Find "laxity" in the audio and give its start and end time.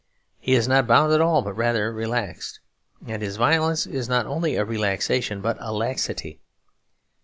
5.71-6.41